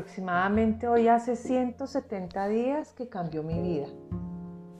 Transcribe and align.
Aproximadamente 0.00 0.88
hoy 0.88 1.08
hace 1.08 1.36
170 1.36 2.48
días 2.48 2.94
que 2.94 3.10
cambió 3.10 3.42
mi 3.42 3.60
vida, 3.60 3.86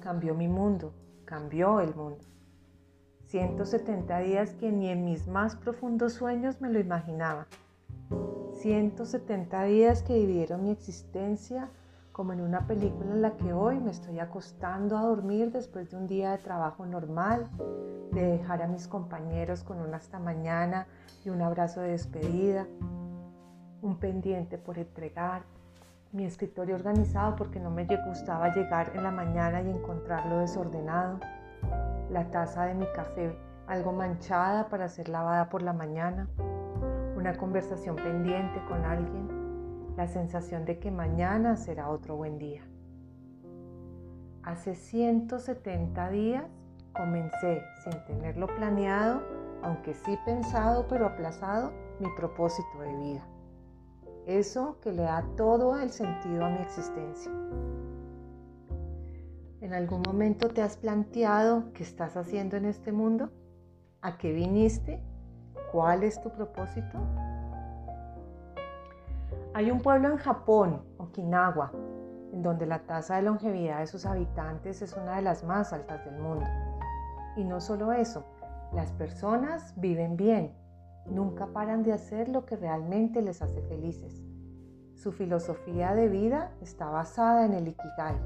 cambió 0.01 0.35
mi 0.35 0.49
mundo, 0.49 0.95
cambió 1.27 1.81
el 1.81 1.95
mundo. 1.95 2.25
170 3.27 4.19
días 4.21 4.55
que 4.55 4.73
ni 4.73 4.89
en 4.89 5.05
mis 5.05 5.29
más 5.29 5.57
profundos 5.57 6.15
sueños 6.15 6.63
me 6.63 6.71
lo 6.71 6.81
imaginaba. 6.81 7.49
170 8.63 9.65
días 9.65 10.03
que 10.03 10.15
vivieron 10.15 10.65
mi 10.65 10.71
existencia 10.71 11.69
como 12.13 12.33
en 12.33 12.41
una 12.41 12.67
película 12.67 13.11
en 13.13 13.21
la 13.21 13.37
que 13.37 13.53
hoy 13.53 13.79
me 13.79 13.91
estoy 13.91 14.21
acostando 14.21 14.97
a 14.97 15.03
dormir 15.03 15.53
después 15.53 15.91
de 15.91 15.99
un 15.99 16.07
día 16.07 16.31
de 16.31 16.39
trabajo 16.39 16.87
normal, 16.87 17.47
de 18.13 18.23
dejar 18.23 18.63
a 18.63 18.69
mis 18.69 18.89
compañeros 18.89 19.65
con 19.65 19.81
un 19.81 19.93
hasta 19.93 20.19
mañana 20.19 20.87
y 21.27 21.29
un 21.29 21.43
abrazo 21.43 21.83
de 21.83 21.91
despedida, 21.91 22.67
un 23.83 23.97
pendiente 23.97 24.59
por 24.59 24.79
entregar, 24.79 25.43
mi 26.13 26.25
escritorio 26.25 26.75
organizado 26.75 27.37
porque 27.37 27.61
no 27.61 27.71
me 27.71 27.87
gustaba 28.07 28.53
llegar 28.55 28.93
en 28.95 29.05
la 29.05 29.11
mañana 29.11 29.63
y 29.63 29.71
encontrarlo 29.71 30.39
desordenado, 30.39 31.21
la 32.11 32.31
taza 32.31 32.65
de 32.65 32.75
mi 32.75 32.87
café 32.95 33.37
algo 33.67 33.93
manchada 33.93 34.69
para 34.69 34.89
ser 34.89 35.09
lavada 35.09 35.49
por 35.49 35.63
la 35.63 35.73
mañana, 35.73 36.29
una 37.17 37.37
conversación 37.37 37.95
pendiente 37.95 38.61
con 38.67 38.85
alguien, 38.85 39.29
la 39.97 40.09
sensación 40.09 40.65
de 40.65 40.81
que 40.81 40.91
mañana 40.91 41.57
será 41.57 41.89
otro 41.89 42.17
buen 42.17 42.39
día. 42.39 42.63
Hace 44.43 44.75
170 44.75 46.11
días 46.11 46.45
comencé 46.97 47.63
sin 47.85 48.05
tenerlo 48.07 48.49
planeado, 48.49 49.23
aunque 49.63 49.95
sí 49.95 50.19
pensado 50.25 50.89
pero 50.89 51.07
aplazado, 51.07 51.71
mi 52.01 52.09
propósito 52.17 52.81
de 52.81 52.97
vida 52.97 53.25
eso 54.39 54.79
que 54.81 54.93
le 54.93 55.03
da 55.03 55.25
todo 55.37 55.79
el 55.79 55.91
sentido 55.91 56.45
a 56.45 56.51
mi 56.51 56.59
existencia. 56.59 57.33
¿En 59.61 59.75
algún 59.75 60.03
momento 60.07 60.49
te 60.49 60.63
has 60.63 60.77
planteado 60.77 61.73
qué 61.75 61.83
estás 61.83 62.17
haciendo 62.17 62.57
en 62.57 62.65
este 62.65 62.93
mundo? 62.93 63.31
¿A 64.01 64.17
qué 64.17 64.33
viniste? 64.33 65.03
¿Cuál 65.73 66.03
es 66.03 66.21
tu 66.23 66.31
propósito? 66.31 66.99
Hay 69.53 69.71
un 69.71 69.81
pueblo 69.81 70.09
en 70.09 70.17
Japón, 70.17 70.83
Okinawa, 70.99 71.73
en 72.33 72.43
donde 72.43 72.67
la 72.67 72.81
tasa 72.87 73.17
de 73.17 73.23
longevidad 73.23 73.81
de 73.81 73.87
sus 73.87 74.07
habitantes 74.07 74.81
es 74.81 74.95
una 74.95 75.17
de 75.17 75.23
las 75.23 75.45
más 75.45 75.73
altas 75.73 76.05
del 76.05 76.19
mundo. 76.19 76.47
Y 77.37 77.45
no 77.45 77.61
solo 77.61 77.93
eso, 77.93 78.25
las 78.73 78.93
personas 78.93 79.75
viven 79.77 80.17
bien, 80.17 80.55
Nunca 81.07 81.47
paran 81.47 81.83
de 81.83 81.93
hacer 81.93 82.29
lo 82.29 82.45
que 82.45 82.57
realmente 82.57 83.23
les 83.23 83.43
hace 83.43 83.63
felices. 83.63 84.23
Su 84.95 85.13
filosofía 85.13 85.95
de 85.95 86.09
vida 86.09 86.53
está 86.61 86.91
basada 86.91 87.47
en 87.47 87.55
el 87.55 87.69
Ikigai. 87.69 88.17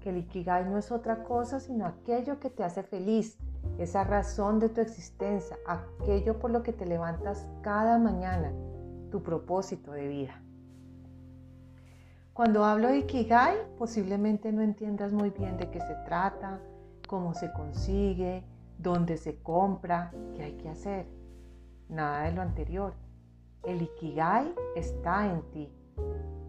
Que 0.00 0.10
el 0.10 0.18
Ikigai 0.18 0.68
no 0.68 0.78
es 0.78 0.92
otra 0.92 1.24
cosa 1.24 1.58
sino 1.58 1.86
aquello 1.86 2.38
que 2.38 2.50
te 2.50 2.64
hace 2.64 2.82
feliz, 2.82 3.38
esa 3.78 4.04
razón 4.04 4.58
de 4.58 4.68
tu 4.68 4.80
existencia, 4.80 5.58
aquello 5.66 6.38
por 6.38 6.50
lo 6.50 6.62
que 6.62 6.72
te 6.72 6.86
levantas 6.86 7.46
cada 7.62 7.98
mañana, 7.98 8.52
tu 9.10 9.22
propósito 9.22 9.92
de 9.92 10.06
vida. 10.06 10.42
Cuando 12.32 12.64
hablo 12.64 12.88
de 12.88 12.98
Ikigai, 12.98 13.56
posiblemente 13.78 14.52
no 14.52 14.62
entiendas 14.62 15.12
muy 15.12 15.30
bien 15.30 15.56
de 15.56 15.70
qué 15.70 15.80
se 15.80 15.94
trata, 16.06 16.60
cómo 17.06 17.34
se 17.34 17.52
consigue, 17.52 18.44
dónde 18.78 19.16
se 19.16 19.42
compra, 19.42 20.12
qué 20.34 20.44
hay 20.44 20.52
que 20.54 20.68
hacer 20.68 21.19
nada 21.90 22.24
de 22.24 22.32
lo 22.32 22.42
anterior. 22.42 22.94
El 23.62 23.82
Ikigai 23.82 24.54
está 24.74 25.30
en 25.30 25.42
ti. 25.50 25.72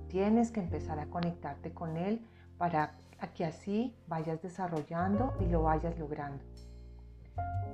Tienes 0.08 0.52
que 0.52 0.60
empezar 0.60 1.00
a 1.00 1.08
conectarte 1.08 1.74
con 1.74 1.98
él 1.98 2.26
para 2.58 2.96
que 3.36 3.46
así 3.46 3.96
vayas 4.08 4.42
desarrollando 4.42 5.34
y 5.40 5.46
lo 5.46 5.64
vayas 5.64 5.98
logrando. 6.00 6.44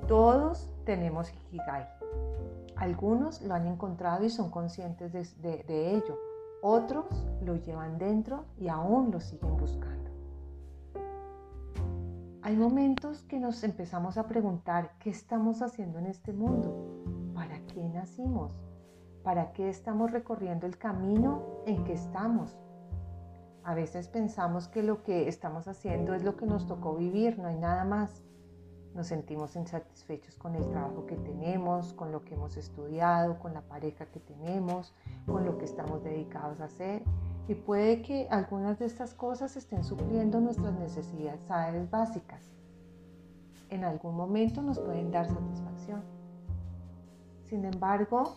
Todos 0.06 0.72
tenemos 0.84 1.32
Ikigai. 1.32 1.86
Algunos 2.76 3.42
lo 3.42 3.54
han 3.54 3.66
encontrado 3.66 4.24
y 4.24 4.30
son 4.30 4.50
conscientes 4.50 5.12
de, 5.42 5.90
ello. 5.96 6.18
Otros 6.62 7.06
lo 7.42 7.56
llevan 7.56 7.98
dentro 7.98 8.44
y 8.56 8.68
aún 8.68 9.10
lo 9.10 9.20
siguen 9.20 9.56
buscando. 9.56 10.10
Hay 12.42 12.56
momentos 12.56 13.22
que 13.24 13.40
nos 13.40 13.62
empezamos 13.64 14.16
a 14.16 14.26
preguntar 14.26 14.92
qué 15.00 15.10
estamos 15.10 15.60
haciendo 15.60 15.98
en 15.98 16.06
este 16.06 16.32
mundo 16.32 16.87
qué 17.68 17.88
nacimos? 17.88 18.52
¿Para 19.22 19.52
qué 19.52 19.68
estamos 19.68 20.10
recorriendo 20.10 20.66
el 20.66 20.78
camino 20.78 21.42
en 21.66 21.84
que 21.84 21.92
estamos? 21.92 22.56
A 23.62 23.74
veces 23.74 24.08
pensamos 24.08 24.68
que 24.68 24.82
lo 24.82 25.02
que 25.02 25.28
estamos 25.28 25.68
haciendo 25.68 26.14
es 26.14 26.24
lo 26.24 26.36
que 26.36 26.46
nos 26.46 26.66
tocó 26.66 26.96
vivir, 26.96 27.38
no 27.38 27.48
hay 27.48 27.56
nada 27.56 27.84
más. 27.84 28.22
Nos 28.94 29.08
sentimos 29.08 29.54
insatisfechos 29.54 30.36
con 30.36 30.54
el 30.54 30.66
trabajo 30.68 31.06
que 31.06 31.16
tenemos, 31.16 31.92
con 31.92 32.10
lo 32.10 32.24
que 32.24 32.34
hemos 32.34 32.56
estudiado, 32.56 33.38
con 33.38 33.52
la 33.52 33.60
pareja 33.60 34.06
que 34.06 34.18
tenemos, 34.20 34.94
con 35.26 35.44
lo 35.44 35.58
que 35.58 35.66
estamos 35.66 36.02
dedicados 36.02 36.60
a 36.60 36.64
hacer. 36.64 37.02
Y 37.46 37.54
puede 37.54 38.02
que 38.02 38.26
algunas 38.30 38.78
de 38.78 38.86
estas 38.86 39.14
cosas 39.14 39.56
estén 39.56 39.84
supliendo 39.84 40.40
nuestras 40.40 40.72
necesidades 40.78 41.90
básicas. 41.90 42.50
En 43.68 43.84
algún 43.84 44.16
momento 44.16 44.62
nos 44.62 44.78
pueden 44.78 45.10
dar 45.10 45.26
satisfacción 45.26 46.17
sin 47.48 47.64
embargo, 47.64 48.36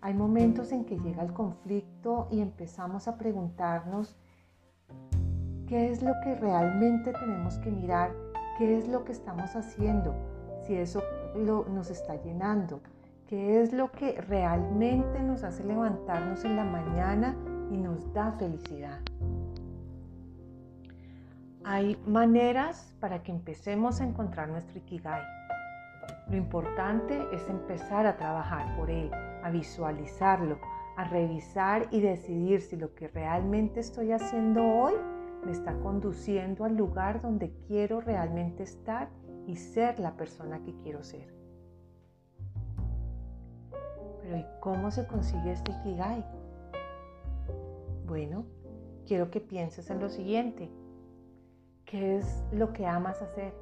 hay 0.00 0.14
momentos 0.14 0.72
en 0.72 0.84
que 0.84 0.98
llega 0.98 1.22
el 1.22 1.32
conflicto 1.32 2.28
y 2.30 2.40
empezamos 2.40 3.08
a 3.08 3.18
preguntarnos 3.18 4.16
qué 5.66 5.90
es 5.90 6.02
lo 6.02 6.12
que 6.24 6.34
realmente 6.34 7.12
tenemos 7.12 7.58
que 7.58 7.70
mirar, 7.70 8.14
qué 8.56 8.78
es 8.78 8.88
lo 8.88 9.04
que 9.04 9.12
estamos 9.12 9.54
haciendo, 9.54 10.14
si 10.66 10.74
eso 10.74 11.02
nos 11.36 11.90
está 11.90 12.16
llenando, 12.22 12.80
qué 13.26 13.60
es 13.60 13.72
lo 13.72 13.92
que 13.92 14.20
realmente 14.20 15.22
nos 15.22 15.44
hace 15.44 15.62
levantarnos 15.64 16.44
en 16.44 16.56
la 16.56 16.64
mañana 16.64 17.36
y 17.70 17.76
nos 17.76 18.12
da 18.14 18.32
felicidad. 18.32 19.00
Hay 21.64 22.00
maneras 22.06 22.94
para 22.98 23.22
que 23.22 23.30
empecemos 23.30 24.00
a 24.00 24.04
encontrar 24.04 24.48
nuestro 24.48 24.78
Ikigai. 24.78 25.37
Lo 26.28 26.36
importante 26.36 27.26
es 27.32 27.48
empezar 27.48 28.06
a 28.06 28.16
trabajar 28.16 28.76
por 28.76 28.90
él, 28.90 29.10
a 29.42 29.50
visualizarlo, 29.50 30.58
a 30.96 31.04
revisar 31.04 31.88
y 31.90 32.00
decidir 32.00 32.60
si 32.60 32.76
lo 32.76 32.94
que 32.94 33.08
realmente 33.08 33.80
estoy 33.80 34.12
haciendo 34.12 34.62
hoy 34.62 34.94
me 35.44 35.52
está 35.52 35.78
conduciendo 35.78 36.64
al 36.64 36.76
lugar 36.76 37.22
donde 37.22 37.52
quiero 37.66 38.00
realmente 38.00 38.64
estar 38.64 39.08
y 39.46 39.56
ser 39.56 39.98
la 39.98 40.16
persona 40.16 40.62
que 40.62 40.74
quiero 40.82 41.02
ser. 41.02 41.32
Pero 44.20 44.36
¿y 44.36 44.44
cómo 44.60 44.90
se 44.90 45.06
consigue 45.06 45.52
este 45.52 45.72
Ikigai? 45.72 46.24
Bueno, 48.06 48.44
quiero 49.06 49.30
que 49.30 49.40
pienses 49.40 49.88
en 49.90 50.00
lo 50.00 50.10
siguiente. 50.10 50.70
¿Qué 51.84 52.18
es 52.18 52.44
lo 52.52 52.72
que 52.72 52.86
amas 52.86 53.22
hacer? 53.22 53.54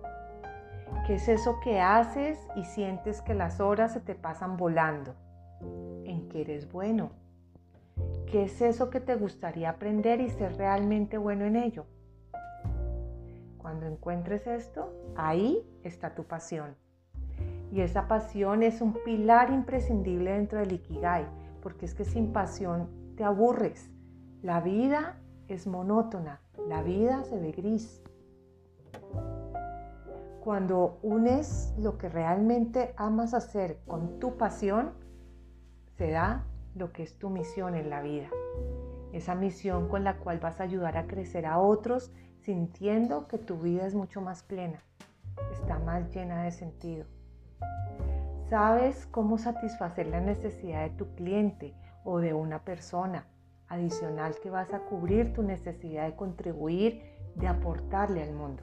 ¿Qué 1.06 1.14
es 1.14 1.28
eso 1.28 1.60
que 1.60 1.80
haces 1.80 2.36
y 2.56 2.64
sientes 2.64 3.22
que 3.22 3.32
las 3.32 3.60
horas 3.60 3.92
se 3.92 4.00
te 4.00 4.16
pasan 4.16 4.56
volando? 4.56 5.14
¿En 6.04 6.28
qué 6.28 6.40
eres 6.40 6.72
bueno? 6.72 7.12
¿Qué 8.26 8.42
es 8.42 8.60
eso 8.60 8.90
que 8.90 8.98
te 8.98 9.14
gustaría 9.14 9.70
aprender 9.70 10.20
y 10.20 10.30
ser 10.30 10.56
realmente 10.56 11.16
bueno 11.16 11.44
en 11.44 11.54
ello? 11.54 11.86
Cuando 13.56 13.86
encuentres 13.86 14.48
esto, 14.48 14.92
ahí 15.14 15.62
está 15.84 16.16
tu 16.16 16.24
pasión. 16.24 16.74
Y 17.70 17.82
esa 17.82 18.08
pasión 18.08 18.64
es 18.64 18.80
un 18.80 18.94
pilar 19.04 19.50
imprescindible 19.50 20.32
dentro 20.32 20.58
del 20.58 20.72
Ikigai, 20.72 21.26
porque 21.62 21.86
es 21.86 21.94
que 21.94 22.04
sin 22.04 22.32
pasión 22.32 22.88
te 23.16 23.22
aburres. 23.22 23.92
La 24.42 24.60
vida 24.60 25.20
es 25.46 25.68
monótona, 25.68 26.40
la 26.68 26.82
vida 26.82 27.22
se 27.22 27.38
ve 27.38 27.52
gris. 27.52 28.02
Cuando 30.46 31.00
unes 31.02 31.74
lo 31.76 31.98
que 31.98 32.08
realmente 32.08 32.94
amas 32.96 33.34
hacer 33.34 33.80
con 33.84 34.20
tu 34.20 34.36
pasión, 34.36 34.92
se 35.96 36.12
da 36.12 36.44
lo 36.76 36.92
que 36.92 37.02
es 37.02 37.18
tu 37.18 37.30
misión 37.30 37.74
en 37.74 37.90
la 37.90 38.00
vida. 38.00 38.28
Esa 39.12 39.34
misión 39.34 39.88
con 39.88 40.04
la 40.04 40.18
cual 40.18 40.38
vas 40.38 40.60
a 40.60 40.62
ayudar 40.62 40.98
a 40.98 41.08
crecer 41.08 41.46
a 41.46 41.58
otros 41.58 42.12
sintiendo 42.42 43.26
que 43.26 43.38
tu 43.38 43.58
vida 43.58 43.86
es 43.86 43.96
mucho 43.96 44.20
más 44.20 44.44
plena, 44.44 44.84
está 45.50 45.80
más 45.80 46.14
llena 46.14 46.44
de 46.44 46.52
sentido. 46.52 47.06
Sabes 48.48 49.04
cómo 49.06 49.38
satisfacer 49.38 50.06
la 50.06 50.20
necesidad 50.20 50.84
de 50.84 50.90
tu 50.90 51.12
cliente 51.16 51.74
o 52.04 52.20
de 52.20 52.34
una 52.34 52.60
persona 52.60 53.26
adicional 53.66 54.36
que 54.40 54.50
vas 54.50 54.72
a 54.72 54.78
cubrir 54.78 55.32
tu 55.32 55.42
necesidad 55.42 56.04
de 56.06 56.14
contribuir, 56.14 57.02
de 57.34 57.48
aportarle 57.48 58.22
al 58.22 58.32
mundo. 58.32 58.62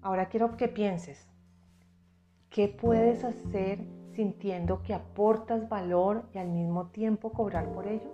Ahora 0.00 0.26
quiero 0.26 0.56
que 0.56 0.68
pienses, 0.68 1.28
¿qué 2.50 2.68
puedes 2.68 3.24
hacer 3.24 3.84
sintiendo 4.12 4.82
que 4.82 4.94
aportas 4.94 5.68
valor 5.68 6.22
y 6.32 6.38
al 6.38 6.48
mismo 6.48 6.86
tiempo 6.86 7.32
cobrar 7.32 7.72
por 7.72 7.86
ello? 7.88 8.10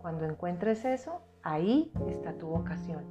Cuando 0.00 0.24
encuentres 0.24 0.84
eso, 0.84 1.20
ahí 1.42 1.92
está 2.08 2.38
tu 2.38 2.46
vocación. 2.46 3.04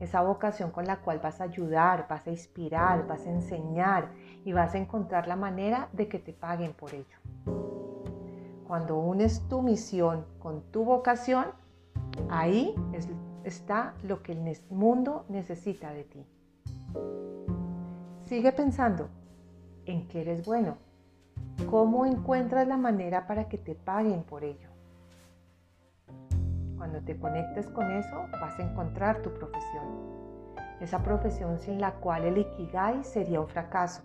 Esa 0.00 0.20
vocación 0.22 0.72
con 0.72 0.84
la 0.84 1.00
cual 1.00 1.20
vas 1.20 1.40
a 1.40 1.44
ayudar, 1.44 2.06
vas 2.08 2.26
a 2.26 2.30
inspirar, 2.30 3.06
vas 3.06 3.24
a 3.26 3.30
enseñar 3.30 4.10
y 4.44 4.52
vas 4.52 4.74
a 4.74 4.78
encontrar 4.78 5.28
la 5.28 5.36
manera 5.36 5.88
de 5.92 6.08
que 6.08 6.18
te 6.18 6.32
paguen 6.32 6.72
por 6.72 6.92
ello. 6.92 7.16
Cuando 8.66 8.98
unes 8.98 9.46
tu 9.48 9.62
misión 9.62 10.26
con 10.40 10.62
tu 10.72 10.84
vocación, 10.84 11.46
ahí 12.28 12.74
está 13.48 13.94
lo 14.02 14.22
que 14.22 14.32
el 14.32 14.56
mundo 14.70 15.24
necesita 15.28 15.92
de 15.92 16.04
ti. 16.04 16.26
Sigue 18.24 18.52
pensando 18.52 19.08
en 19.86 20.06
qué 20.06 20.20
eres 20.20 20.44
bueno. 20.44 20.76
¿Cómo 21.70 22.06
encuentras 22.06 22.68
la 22.68 22.76
manera 22.76 23.26
para 23.26 23.48
que 23.48 23.58
te 23.58 23.74
paguen 23.74 24.22
por 24.22 24.44
ello? 24.44 24.68
Cuando 26.76 27.00
te 27.00 27.18
conectes 27.18 27.68
con 27.70 27.90
eso, 27.90 28.16
vas 28.32 28.58
a 28.58 28.62
encontrar 28.62 29.22
tu 29.22 29.32
profesión. 29.34 29.84
Esa 30.80 31.02
profesión 31.02 31.58
sin 31.58 31.80
la 31.80 31.94
cual 31.94 32.24
el 32.24 32.38
Ikigai 32.38 33.02
sería 33.02 33.40
un 33.40 33.48
fracaso, 33.48 34.02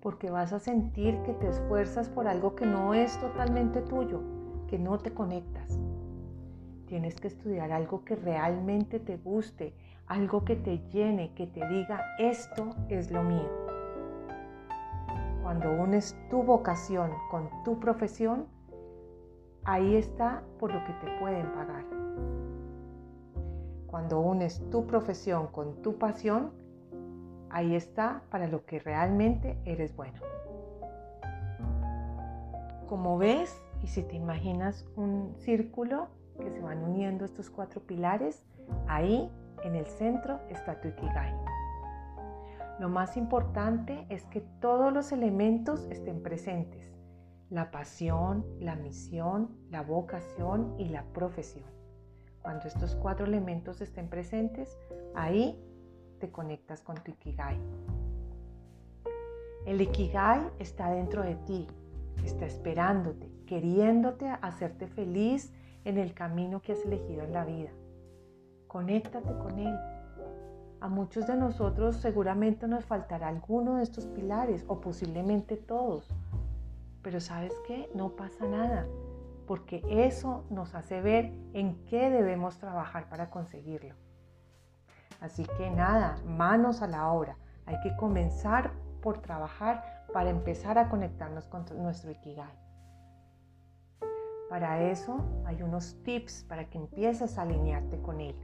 porque 0.00 0.30
vas 0.30 0.52
a 0.52 0.58
sentir 0.58 1.20
que 1.22 1.34
te 1.34 1.48
esfuerzas 1.48 2.08
por 2.08 2.26
algo 2.26 2.54
que 2.54 2.64
no 2.64 2.94
es 2.94 3.18
totalmente 3.20 3.82
tuyo, 3.82 4.22
que 4.68 4.78
no 4.78 4.98
te 4.98 5.12
conectas. 5.12 5.78
Tienes 6.88 7.16
que 7.16 7.28
estudiar 7.28 7.70
algo 7.70 8.02
que 8.02 8.16
realmente 8.16 8.98
te 8.98 9.18
guste, 9.18 9.74
algo 10.06 10.46
que 10.46 10.56
te 10.56 10.78
llene, 10.88 11.34
que 11.34 11.46
te 11.46 11.68
diga, 11.68 12.02
esto 12.18 12.70
es 12.88 13.10
lo 13.10 13.22
mío. 13.22 13.50
Cuando 15.42 15.70
unes 15.70 16.16
tu 16.30 16.42
vocación 16.42 17.10
con 17.30 17.50
tu 17.62 17.78
profesión, 17.78 18.46
ahí 19.64 19.96
está 19.96 20.42
por 20.58 20.72
lo 20.72 20.82
que 20.86 20.94
te 20.94 21.18
pueden 21.20 21.52
pagar. 21.52 21.84
Cuando 23.86 24.20
unes 24.20 24.62
tu 24.70 24.86
profesión 24.86 25.48
con 25.48 25.82
tu 25.82 25.98
pasión, 25.98 26.52
ahí 27.50 27.74
está 27.74 28.22
para 28.30 28.46
lo 28.46 28.64
que 28.64 28.78
realmente 28.78 29.58
eres 29.66 29.94
bueno. 29.94 30.20
Como 32.88 33.18
ves, 33.18 33.62
y 33.82 33.88
si 33.88 34.02
te 34.02 34.16
imaginas 34.16 34.86
un 34.96 35.34
círculo 35.36 36.08
que 36.38 36.50
se 36.50 36.60
van 36.60 36.82
uniendo 36.82 37.24
estos 37.24 37.50
cuatro 37.50 37.80
pilares, 37.80 38.44
ahí 38.86 39.30
en 39.64 39.74
el 39.74 39.86
centro 39.86 40.40
está 40.48 40.80
tu 40.80 40.88
Ikigai. 40.88 41.34
Lo 42.78 42.88
más 42.88 43.16
importante 43.16 44.06
es 44.08 44.24
que 44.26 44.40
todos 44.60 44.92
los 44.92 45.10
elementos 45.10 45.86
estén 45.90 46.22
presentes. 46.22 46.92
La 47.50 47.70
pasión, 47.70 48.46
la 48.60 48.76
misión, 48.76 49.56
la 49.70 49.82
vocación 49.82 50.74
y 50.78 50.88
la 50.88 51.02
profesión. 51.12 51.66
Cuando 52.42 52.68
estos 52.68 52.94
cuatro 52.94 53.26
elementos 53.26 53.80
estén 53.80 54.08
presentes, 54.08 54.78
ahí 55.14 55.60
te 56.20 56.30
conectas 56.30 56.82
con 56.82 56.96
tu 56.96 57.10
Ikigai. 57.10 57.58
El 59.66 59.80
Ikigai 59.80 60.48
está 60.58 60.90
dentro 60.90 61.22
de 61.22 61.34
ti, 61.34 61.66
está 62.24 62.46
esperándote, 62.46 63.28
queriéndote 63.46 64.28
hacerte 64.40 64.86
feliz 64.86 65.52
en 65.88 65.96
el 65.96 66.12
camino 66.12 66.60
que 66.60 66.72
has 66.72 66.84
elegido 66.84 67.22
en 67.22 67.32
la 67.32 67.46
vida. 67.46 67.70
Conéctate 68.66 69.32
con 69.38 69.58
Él. 69.58 69.74
A 70.80 70.88
muchos 70.88 71.26
de 71.26 71.34
nosotros 71.34 71.96
seguramente 71.96 72.68
nos 72.68 72.84
faltará 72.84 73.28
alguno 73.28 73.76
de 73.76 73.84
estos 73.84 74.06
pilares 74.06 74.66
o 74.68 74.80
posiblemente 74.80 75.56
todos. 75.56 76.06
Pero 77.02 77.20
sabes 77.20 77.54
qué? 77.66 77.90
No 77.94 78.10
pasa 78.10 78.46
nada, 78.46 78.86
porque 79.46 79.82
eso 79.88 80.44
nos 80.50 80.74
hace 80.74 81.00
ver 81.00 81.32
en 81.54 81.82
qué 81.86 82.10
debemos 82.10 82.58
trabajar 82.58 83.08
para 83.08 83.30
conseguirlo. 83.30 83.94
Así 85.20 85.46
que 85.56 85.70
nada, 85.70 86.18
manos 86.26 86.82
a 86.82 86.86
la 86.86 87.10
obra. 87.10 87.38
Hay 87.64 87.80
que 87.80 87.96
comenzar 87.96 88.72
por 89.00 89.22
trabajar 89.22 90.04
para 90.12 90.28
empezar 90.28 90.76
a 90.76 90.90
conectarnos 90.90 91.46
con 91.46 91.64
nuestro 91.82 92.10
Ikigai. 92.10 92.67
Para 94.48 94.90
eso 94.90 95.20
hay 95.44 95.62
unos 95.62 96.02
tips 96.04 96.44
para 96.48 96.70
que 96.70 96.78
empieces 96.78 97.36
a 97.36 97.42
alinearte 97.42 98.00
con 98.00 98.20
él. 98.20 98.34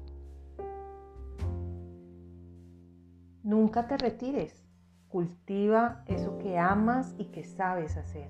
Nunca 3.42 3.86
te 3.86 3.96
retires. 3.96 4.62
Cultiva 5.08 6.02
eso 6.06 6.38
que 6.38 6.58
amas 6.58 7.14
y 7.18 7.26
que 7.26 7.44
sabes 7.44 7.96
hacer. 7.96 8.28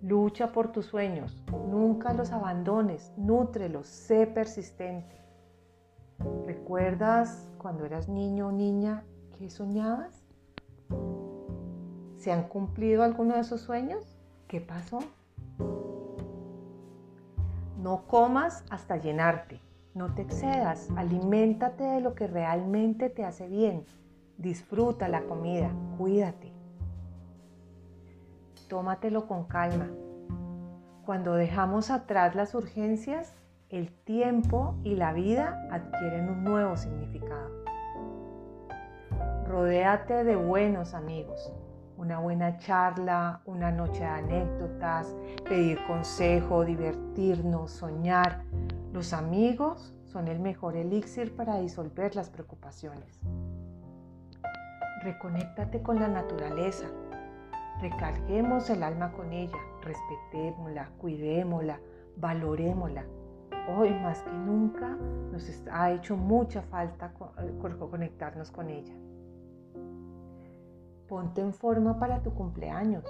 Lucha 0.00 0.52
por 0.52 0.72
tus 0.72 0.86
sueños. 0.86 1.42
Nunca 1.68 2.12
los 2.12 2.32
abandones. 2.32 3.12
Nútrelos. 3.16 3.86
Sé 3.86 4.26
persistente. 4.26 5.16
¿Recuerdas 6.46 7.50
cuando 7.58 7.84
eras 7.84 8.08
niño 8.08 8.48
o 8.48 8.52
niña 8.52 9.04
qué 9.38 9.50
soñabas? 9.50 10.22
¿Se 12.16 12.32
han 12.32 12.48
cumplido 12.48 13.02
alguno 13.02 13.34
de 13.34 13.40
esos 13.40 13.60
sueños? 13.60 14.16
¿Qué 14.46 14.60
pasó? 14.60 15.00
No 17.82 18.06
comas 18.06 18.64
hasta 18.70 18.96
llenarte. 18.96 19.60
No 19.92 20.14
te 20.14 20.22
excedas. 20.22 20.88
Aliméntate 20.96 21.82
de 21.82 22.00
lo 22.00 22.14
que 22.14 22.28
realmente 22.28 23.10
te 23.10 23.24
hace 23.24 23.48
bien. 23.48 23.84
Disfruta 24.38 25.08
la 25.08 25.22
comida, 25.22 25.68
cuídate. 25.98 26.52
Tómatelo 28.68 29.26
con 29.26 29.46
calma. 29.46 29.88
Cuando 31.04 31.34
dejamos 31.34 31.90
atrás 31.90 32.36
las 32.36 32.54
urgencias, 32.54 33.34
el 33.68 33.90
tiempo 33.90 34.76
y 34.84 34.94
la 34.94 35.12
vida 35.12 35.66
adquieren 35.72 36.28
un 36.28 36.44
nuevo 36.44 36.76
significado. 36.76 37.50
Rodéate 39.48 40.22
de 40.22 40.36
buenos 40.36 40.94
amigos, 40.94 41.52
una 42.02 42.18
buena 42.18 42.58
charla, 42.58 43.40
una 43.44 43.70
noche 43.70 44.00
de 44.00 44.06
anécdotas, 44.06 45.14
pedir 45.48 45.78
consejo, 45.86 46.64
divertirnos, 46.64 47.70
soñar. 47.70 48.42
Los 48.92 49.12
amigos 49.12 49.94
son 50.06 50.26
el 50.26 50.40
mejor 50.40 50.76
elixir 50.76 51.36
para 51.36 51.58
disolver 51.58 52.16
las 52.16 52.28
preocupaciones. 52.28 53.20
Reconéctate 55.04 55.80
con 55.80 56.00
la 56.00 56.08
naturaleza. 56.08 56.86
Recarguemos 57.80 58.68
el 58.68 58.82
alma 58.82 59.12
con 59.12 59.32
ella, 59.32 59.58
respetémosla, 59.82 60.90
cuidémosla, 60.98 61.78
valorémosla. 62.16 63.04
Hoy 63.76 63.90
más 63.94 64.22
que 64.22 64.32
nunca 64.32 64.96
nos 65.30 65.48
ha 65.70 65.92
hecho 65.92 66.16
mucha 66.16 66.62
falta 66.62 67.12
eh, 67.38 67.76
conectarnos 67.78 68.50
con 68.50 68.70
ella. 68.70 68.92
Ponte 71.12 71.42
en 71.42 71.52
forma 71.52 71.98
para 71.98 72.22
tu 72.22 72.32
cumpleaños. 72.32 73.04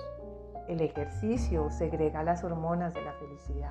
El 0.67 0.81
ejercicio 0.81 1.71
segrega 1.71 2.25
las 2.25 2.43
hormonas 2.43 2.95
de 2.95 3.05
la 3.05 3.13
felicidad 3.13 3.71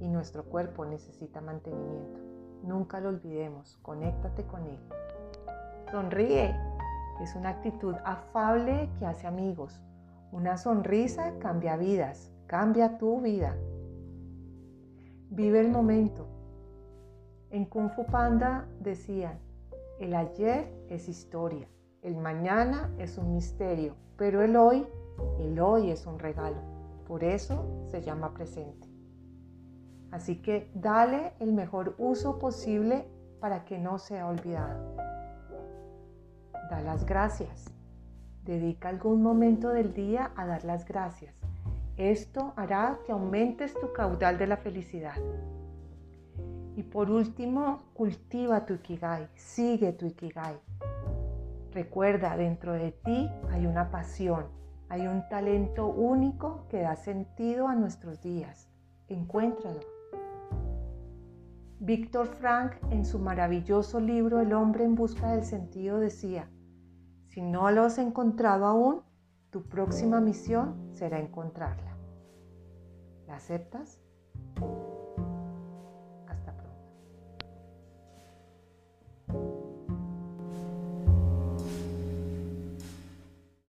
y 0.00 0.08
nuestro 0.08 0.46
cuerpo 0.46 0.84
necesita 0.84 1.40
mantenimiento. 1.40 2.18
Nunca 2.64 2.98
lo 2.98 3.10
olvidemos, 3.10 3.78
conéctate 3.82 4.44
con 4.46 4.66
él. 4.66 4.80
Sonríe, 5.92 6.56
es 7.22 7.36
una 7.36 7.50
actitud 7.50 7.94
afable 8.04 8.90
que 8.98 9.06
hace 9.06 9.28
amigos. 9.28 9.80
Una 10.32 10.56
sonrisa 10.56 11.32
cambia 11.38 11.76
vidas, 11.76 12.32
cambia 12.48 12.98
tu 12.98 13.20
vida. 13.20 13.54
Vive 15.30 15.60
el 15.60 15.70
momento. 15.70 16.26
En 17.50 17.66
Kung 17.66 17.90
Fu 17.90 18.06
Panda 18.06 18.66
decían, 18.80 19.38
el 20.00 20.16
ayer 20.16 20.68
es 20.88 21.08
historia, 21.08 21.68
el 22.02 22.16
mañana 22.16 22.90
es 22.98 23.16
un 23.18 23.32
misterio, 23.32 23.94
pero 24.16 24.42
el 24.42 24.56
hoy, 24.56 24.86
el 25.40 25.58
hoy 25.60 25.90
es 25.90 26.06
un 26.06 26.18
regalo. 26.18 26.56
Por 27.06 27.24
eso 27.24 27.86
se 27.90 28.02
llama 28.02 28.34
presente. 28.34 28.88
Así 30.10 30.42
que 30.42 30.70
dale 30.74 31.32
el 31.40 31.52
mejor 31.52 31.94
uso 31.98 32.38
posible 32.38 33.06
para 33.40 33.64
que 33.64 33.78
no 33.78 33.98
sea 33.98 34.26
olvidado 34.26 34.92
da 36.72 36.80
las 36.80 37.04
gracias. 37.04 37.70
Dedica 38.44 38.88
algún 38.88 39.22
momento 39.22 39.68
del 39.68 39.92
día 39.92 40.32
a 40.36 40.46
dar 40.46 40.64
las 40.64 40.86
gracias. 40.86 41.34
Esto 41.98 42.54
hará 42.56 42.98
que 43.04 43.12
aumentes 43.12 43.74
tu 43.78 43.92
caudal 43.92 44.38
de 44.38 44.46
la 44.46 44.56
felicidad. 44.56 45.16
Y 46.74 46.82
por 46.82 47.10
último, 47.10 47.82
cultiva 47.92 48.64
tu 48.64 48.74
Ikigai, 48.74 49.28
sigue 49.34 49.92
tu 49.92 50.06
Ikigai. 50.06 50.56
Recuerda, 51.72 52.36
dentro 52.36 52.74
de 52.74 52.92
ti 52.92 53.30
hay 53.50 53.66
una 53.66 53.90
pasión, 53.90 54.46
hay 54.90 55.06
un 55.06 55.26
talento 55.30 55.86
único 55.86 56.66
que 56.68 56.82
da 56.82 56.96
sentido 56.96 57.66
a 57.66 57.74
nuestros 57.74 58.20
días. 58.20 58.68
Encuéntralo. 59.08 59.80
Víctor 61.80 62.26
Frank, 62.26 62.74
en 62.90 63.06
su 63.06 63.18
maravilloso 63.18 64.00
libro 64.00 64.40
El 64.40 64.52
hombre 64.52 64.84
en 64.84 64.94
busca 64.94 65.32
del 65.32 65.44
sentido, 65.44 65.98
decía, 65.98 66.50
si 67.28 67.40
no 67.40 67.70
lo 67.70 67.84
has 67.84 67.98
encontrado 67.98 68.66
aún, 68.66 69.02
Tu 69.50 69.62
próxima 69.68 70.20
misión 70.20 70.90
será 70.92 71.18
encontrarla. 71.18 71.96
¿La 73.26 73.36
aceptas? 73.36 74.00